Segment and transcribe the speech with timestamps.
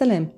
[0.00, 0.28] سلام.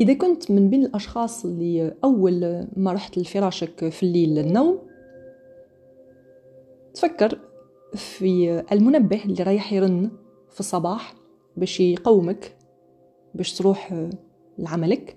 [0.00, 4.78] إذا كنت من بين الأشخاص اللي أول ما رحت لفراشك في الليل للنوم
[6.94, 7.40] تفكر
[7.94, 10.10] في المنبه اللي رايح يرن
[10.50, 11.14] في الصباح
[11.56, 12.56] باش يقومك
[13.34, 14.08] باش تروح
[14.58, 15.16] لعملك.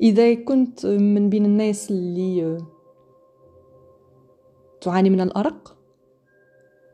[0.00, 2.58] إذا كنت من بين الناس اللي
[4.80, 5.76] تعاني من الأرق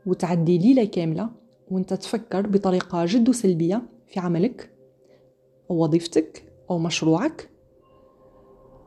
[0.05, 4.71] وتعدي ليلة كاملة وانت تفكر بطريقة جد سلبية في عملك
[5.71, 7.49] أو وظيفتك أو مشروعك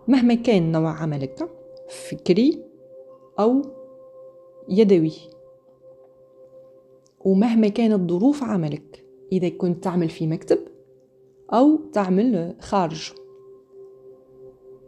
[0.08, 1.50] مهما كان نوع عملك
[1.88, 2.64] فكري
[3.40, 3.62] أو
[4.68, 5.12] يدوي.
[7.20, 10.58] ومهما كانت ظروف عملك إذا كنت تعمل في مكتب
[11.52, 13.12] أو تعمل خارج.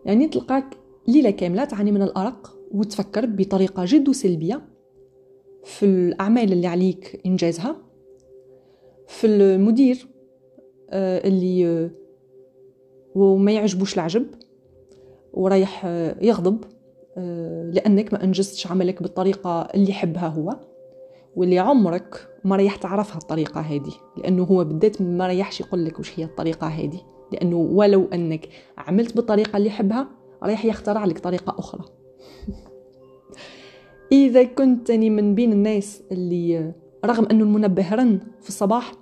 [0.05, 0.77] يعني تلقاك
[1.09, 4.70] ليلة كاملة تعاني من الأرق وتفكر بطريقة جد سلبية
[5.65, 7.77] في الأعمال اللي عليك إنجازها
[9.07, 10.09] في المدير
[10.91, 11.91] آه، اللي آه،
[13.15, 14.27] وما يعجبوش العجب
[15.33, 16.65] ورايح آه، يغضب
[17.73, 20.57] لأنك ما أنجزتش عملك بالطريقة اللي يحبها هو
[21.37, 26.21] واللي عمرك ما ريح تعرفها الطريقة هذه لأنه هو بالذات ما ريحش يقول لك وش
[26.21, 27.01] هي الطريقة هذه
[27.33, 28.49] لأنه ولو أنك
[28.79, 30.09] عملت بالطريقة اللي يحبها
[30.43, 31.85] رايح يخترع لك طريقة أخرى.
[34.13, 36.73] إذا كنت من بين الناس اللي
[37.05, 38.93] رغم أنه المنبه رن في الصباح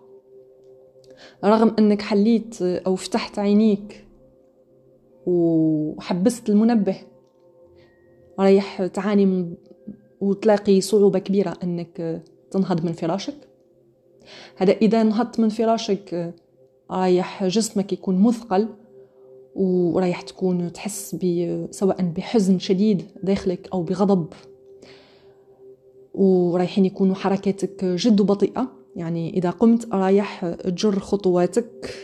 [1.45, 4.05] رغم أنك حليت أو فتحت عينيك
[5.27, 6.97] وحبست المنبه
[8.39, 9.55] رايح تعاني
[10.21, 13.35] وتلاقي صعوبة كبيرة أنك تنهض من فراشك.
[14.57, 16.35] هذا إذا نهضت من فراشك
[16.91, 18.69] رايح جسمك يكون مثقل
[19.55, 21.17] ورايح تكون تحس
[21.71, 24.27] سواء بحزن شديد داخلك أو بغضب.
[26.19, 28.73] ورايحين يكونوا حركاتك جد بطيئة.
[28.97, 31.95] يعني إذا قمت رايح تجر خطواتك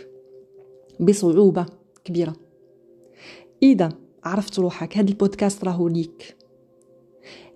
[1.01, 1.67] بصعوبة
[2.05, 2.37] كبيرة.
[3.63, 3.93] إذا
[4.25, 6.37] عرفت روحك هذا البودكاست راهو ليك.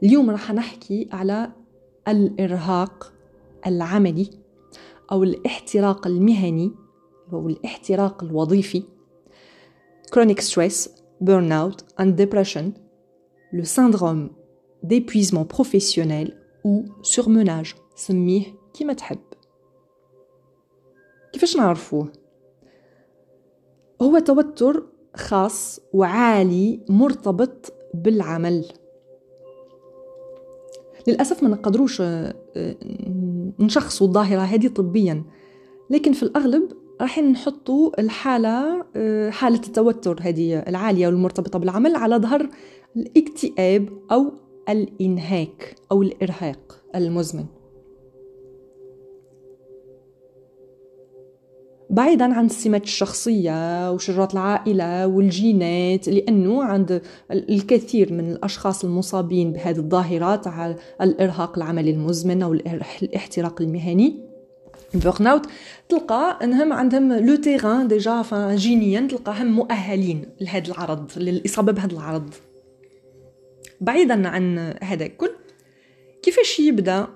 [0.02, 1.52] اليوم راح نحكي على
[2.08, 3.12] الإرهاق
[3.66, 4.30] العملي
[5.12, 6.72] أو الاحتراق المهني
[7.32, 8.82] أو الاحتراق الوظيفي.
[10.14, 10.88] Chronic stress,
[11.20, 12.72] burnout and depression,
[13.52, 14.30] le syndrome
[14.82, 19.18] d'épuisement professionnel ou surmenage سميه كيما تحب.
[21.32, 22.12] كيفاش نعرفوه؟
[24.02, 28.64] هو توتر خاص وعالي مرتبط بالعمل.
[31.08, 32.34] للأسف ما نقدروش آه،
[33.58, 35.24] نشخصوا الظاهرة هذه طبيا
[35.90, 42.48] لكن في الأغلب راح نحطوا الحالة آه، حالة التوتر هذه العالية والمرتبطة بالعمل على ظهر
[42.96, 44.32] الاكتئاب أو
[44.68, 47.44] الإنهاك أو الإرهاق المزمن.
[51.90, 60.36] بعيدا عن السمات الشخصية وشجرات العائلة والجينات لأنه عند الكثير من الأشخاص المصابين بهذه الظاهرة
[60.36, 62.52] تاع الإرهاق العملي المزمن أو
[63.02, 64.28] الاحتراق المهني.
[64.94, 65.46] ال burn out
[65.88, 68.22] تلقى إنهم عندهم le terrain déjà
[68.54, 72.34] جينيا تلقاهم مؤهلين لهذا العرض للإصابة بهذا العرض.
[73.80, 75.30] بعيدا عن هذا الكل
[76.22, 77.08] كيفاش يبدأ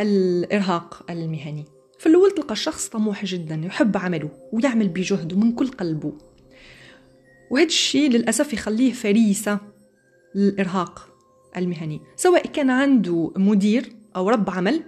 [0.00, 1.64] الإرهاق المهني؟
[1.98, 6.12] في الأول تلقى الشخص طموح جدا يحب عمله ويعمل بجهد ومن كل قلبه.
[7.50, 9.60] وهذا الشيء للأسف يخليه فريسة
[10.34, 11.08] للإرهاق
[11.56, 14.82] المهني سواء كان عنده مدير أو رب عمل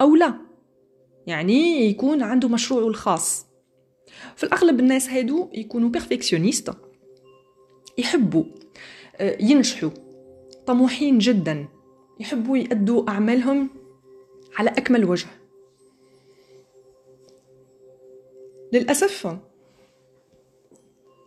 [0.00, 0.34] أو لا.
[1.26, 3.46] يعني يكون عنده مشروعه الخاص.
[4.36, 6.74] في الأغلب الناس هادو يكونوا بيرفكسيونيست
[7.98, 8.44] يحبوا
[9.20, 9.90] ينجحوا
[10.66, 11.68] طموحين جدا
[12.20, 13.70] يحبوا يأدوا أعمالهم
[14.56, 15.26] على أكمل وجه.
[18.72, 19.36] للأسف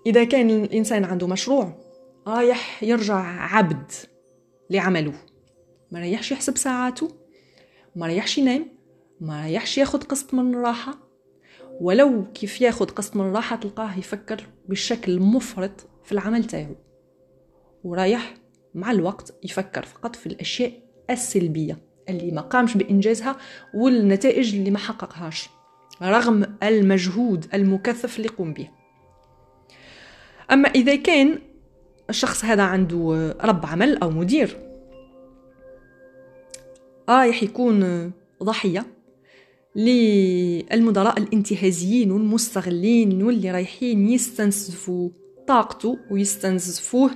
[0.06, 1.74] إذا كان الإنسان عنده مشروع
[2.28, 3.16] رايح يرجع
[3.56, 3.92] عبد
[4.70, 5.14] لعمله.
[5.92, 7.09] ما ريحش يحسب ساعاته
[7.96, 8.68] ما ريحش ينام
[9.22, 10.97] ما ريحش ياخد قسط من الراحة.
[11.82, 16.76] ولو كيف ياخد قسط من الراحة تلقاه يفكر بشكل مفرط في العمل تاعو.
[17.84, 18.34] ورايح
[18.76, 20.72] مع الوقت يفكر فقط في الأشياء
[21.09, 21.78] السلبية
[22.09, 23.38] اللي ما قامش بإنجازها
[23.74, 25.50] والنتائج اللي ما حققهاش
[26.02, 28.70] رغم المجهود المكثف اللي قوم به.
[30.52, 31.40] أما إذا كان
[32.09, 34.58] الشخص هذا عنده رب عمل أو مدير
[37.09, 38.12] رايح يكون
[38.44, 38.86] ضحية
[39.76, 45.09] للمدراء الانتهازيين والمستغلين واللي رايحين يستنزفوا
[45.47, 47.12] طاقته ويستنزفوه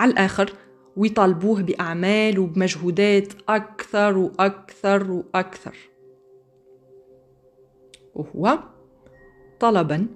[0.00, 0.52] على الآخر
[0.96, 5.76] ويطالبوه بأعمال وبمجهودات أكثر وأكثر وأكثر.
[8.14, 8.58] وهو
[9.60, 10.06] طلبا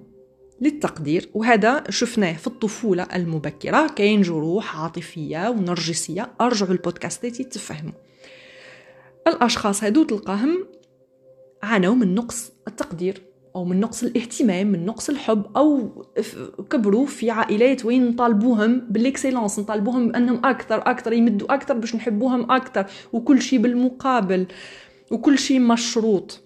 [0.61, 3.87] للتقدير وهذا شفناه في الطفولة المبكرة.
[3.87, 6.31] كاين جروح عاطفية ونرجسية.
[6.41, 7.93] أرجعوا البودكاستات تفهموا.
[9.27, 10.67] الأشخاص هادو تلقاهم
[11.63, 13.21] عانوا من نقص التقدير.
[13.55, 15.89] أو من نقص الاهتمام من نقص الحب أو
[16.69, 22.85] كبروا في عائلات وين نطالبوهم بالاكسيلونس نطالبوهم بأنهم أكثر أكثر يمدوا أكثر باش نحبوهم أكثر
[23.13, 24.45] وكل شيء بالمقابل
[25.11, 26.41] وكل شيء مشروط.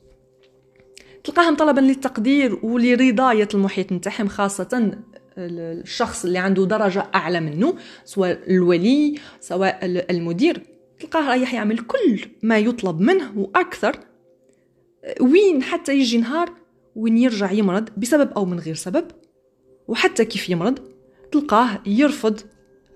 [1.24, 4.98] تلقاهم طلبا للتقدير ولرضاية المحيط نتاعهم خاصة
[5.38, 7.76] الشخص اللي عنده درجة أعلى منه
[8.06, 10.62] سواء الولي سواء المدير.
[11.00, 14.00] تلقاه رايح يعمل كل ما يطلب منه وأكثر
[15.22, 16.59] وين حتى يجي نهار
[17.00, 19.06] وين يرجع يمرض بسبب أو من غير سبب
[19.88, 20.80] وحتى كيف يمرض
[21.32, 22.40] تلقاه يرفض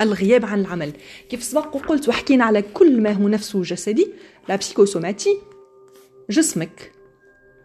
[0.02, 0.92] الغياب عن العمل.
[1.30, 4.08] كيف سبق وقلت وحكينا على كل ما هو نفسه جسدي
[4.50, 5.38] لا بسيكوسوماتي
[6.30, 6.92] جسمك.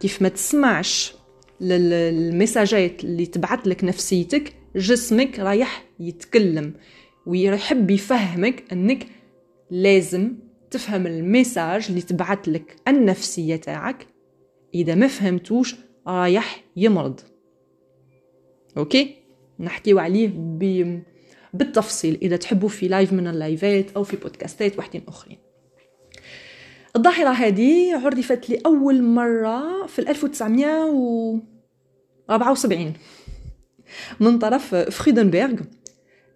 [0.01, 1.15] كيف ما تسمعش
[1.61, 6.75] للمساجات اللي تبعت لك نفسيتك جسمك رايح يتكلم
[7.27, 9.07] ويحب يفهمك أنك
[9.71, 10.33] لازم
[10.71, 14.07] تفهم الميساج اللي تبعت لك النفسية تاعك.
[14.75, 15.75] إذا ما فهمتوش
[16.07, 17.21] رايح يمرض.
[18.77, 19.15] Okay؟
[19.61, 21.03] نحكيو عليه ب...
[21.55, 22.19] بالتفصيل.
[22.23, 25.39] إذا تحبوا في live من اللايفات أو في بودكاستات وحدين أخرين.
[26.97, 32.93] الظاهرة هذه عرفت لأول مرة في 1974
[34.21, 35.61] من طرف فريدنبرغ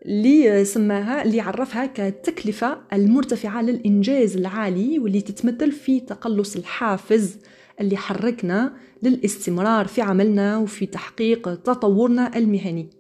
[0.06, 7.38] اللي سماها اللي عرفها كالتكلفة المرتفعة للإنجاز العالي واللي تتمثل في تقلص الحافز
[7.80, 8.72] اللي حركنا
[9.02, 12.90] للاستمرار في عملنا وفي تحقيق تطورنا المهني.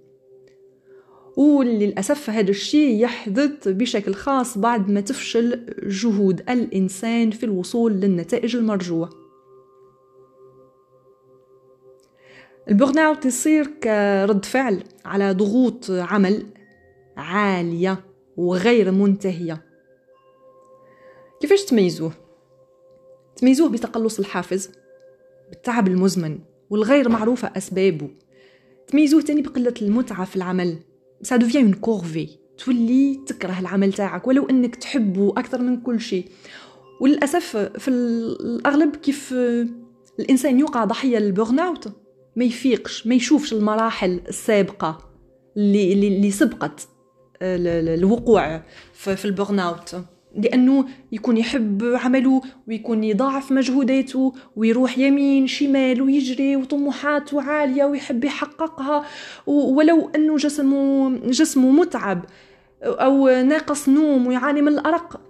[1.36, 9.10] وللأسف هذا الشيء يحدث بشكل خاص بعد ما تفشل جهود الإنسان في الوصول للنتائج المرجوة.
[12.68, 16.46] ال burn out يصير كرد فعل على ضغوط عمل
[17.16, 18.04] عالية
[18.36, 19.62] وغير منتهية.
[21.40, 22.12] كيفاش تميزوه؟
[23.42, 24.70] تميزوه بتقلص الحافز
[25.50, 26.38] بالتعب المزمن
[26.70, 28.10] والغير معروفة أسبابه.
[28.86, 30.76] تميزوه تاني بقلة المتعة في العمل.
[31.22, 32.28] ça devient une corvée
[32.58, 36.28] تولي تكره العمل تاعك ولو إنك تحبه أكثر من كل شيء.
[37.00, 39.34] وللأسف في الأغلب كيف
[40.20, 41.88] الإنسان يوقع ضحية لل burn out
[42.36, 44.98] ما يفيقش ما يشوفش المراحل السابقة
[45.56, 46.88] اللي اللي سبقت
[47.42, 48.62] الوقوع
[48.92, 49.96] في ال burn out
[50.36, 59.04] لأنه يكون يحب عمله ويكون يضاعف مجهوداته ويروح يمين شمال ويجري وطموحاته عالية ويحب يحققها.
[59.46, 62.24] ولو أنه جسمه جسمه متعب
[62.82, 65.20] أو ناقص نوم ويعاني من الأرق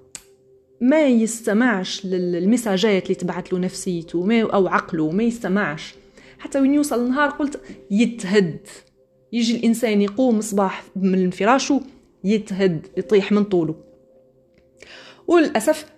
[0.80, 5.94] ما يستمعش للمساجات اللي تبعت له نفسيته أو عقله ما يستمعش.
[6.38, 7.60] حتى وين يوصل النهار قلت
[7.90, 8.58] يتهد.
[9.32, 11.80] يجي الإنسان يقوم صباح من فراشه
[12.24, 13.91] يتهد يطيح من طوله.
[15.26, 15.92] وللأسف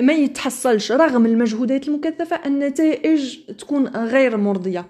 [0.00, 4.86] ما يتحصلش رغم المجهودات المكثفة النتائج تكون غير مرضية.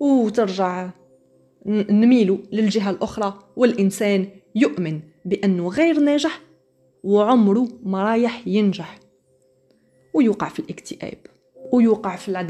[0.00, 0.90] وترجع
[1.66, 6.40] نميل للجهة الأخرى والإنسان يؤمن بأنه غير ناجح
[7.02, 8.98] وعمره ما رايح ينجح.
[10.14, 11.18] ويوقع في الاكتئاب
[11.72, 12.42] ويوقع في لا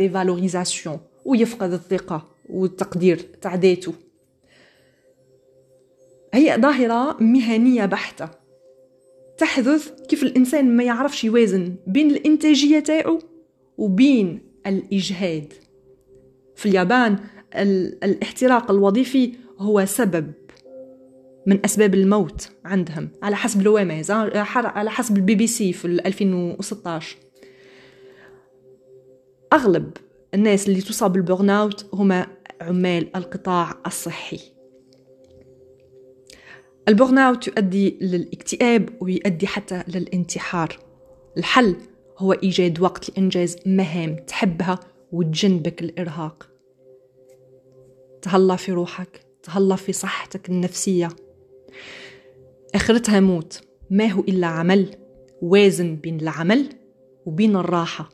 [1.24, 3.92] ويفقد الثقة والتقدير تاع ذاته.
[6.34, 8.41] هي ظاهرة مهنية بحتة.
[9.38, 13.18] تحدث كيف الإنسان ما يعرفش يوازن بين الإنتاجية تاعو
[13.78, 15.52] وبين الإجهاد.
[16.56, 17.18] في اليابان
[18.04, 20.32] الاحتراق الوظيفي هو سبب
[21.46, 27.16] من أسباب الموت عندهم على حسب l'OMS على حسب البي بي سي في 2016
[29.52, 29.90] أغلب
[30.34, 32.26] الناس اللي تصاب بال burn out هما
[32.60, 34.40] عمال القطاع الصحي.
[36.88, 40.78] ال burn out يؤدي للاكتئاب ويؤدي حتى للانتحار.
[41.38, 41.76] الحل
[42.18, 44.80] هو إيجاد وقت لإنجاز مهام تحبها
[45.12, 46.48] وتجنبك الإرهاق.
[48.22, 51.08] تهلا في روحك تهلا في صحتك النفسية.
[52.74, 53.60] آخرتها موت.
[53.90, 54.96] ما هو إلا عمل
[55.42, 56.68] وازن بين العمل
[57.26, 58.10] وبين الراحة.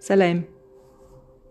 [0.00, 0.55] سلام.